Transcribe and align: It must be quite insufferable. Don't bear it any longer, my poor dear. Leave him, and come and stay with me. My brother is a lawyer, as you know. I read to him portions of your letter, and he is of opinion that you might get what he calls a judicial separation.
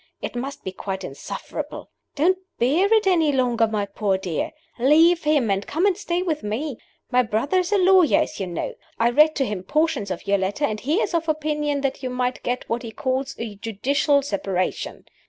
It 0.19 0.35
must 0.35 0.63
be 0.63 0.71
quite 0.71 1.03
insufferable. 1.03 1.91
Don't 2.15 2.39
bear 2.57 2.91
it 2.91 3.05
any 3.05 3.31
longer, 3.31 3.67
my 3.67 3.85
poor 3.85 4.17
dear. 4.17 4.49
Leave 4.79 5.25
him, 5.25 5.51
and 5.51 5.67
come 5.67 5.85
and 5.85 5.95
stay 5.95 6.23
with 6.23 6.41
me. 6.41 6.79
My 7.11 7.21
brother 7.21 7.59
is 7.59 7.71
a 7.71 7.77
lawyer, 7.77 8.21
as 8.21 8.39
you 8.39 8.47
know. 8.47 8.73
I 8.97 9.11
read 9.11 9.35
to 9.35 9.45
him 9.45 9.61
portions 9.61 10.09
of 10.09 10.25
your 10.25 10.39
letter, 10.39 10.65
and 10.65 10.79
he 10.79 10.95
is 11.01 11.13
of 11.13 11.29
opinion 11.29 11.81
that 11.81 12.01
you 12.01 12.09
might 12.09 12.41
get 12.41 12.67
what 12.67 12.81
he 12.81 12.91
calls 12.91 13.35
a 13.37 13.53
judicial 13.57 14.23
separation. 14.23 15.05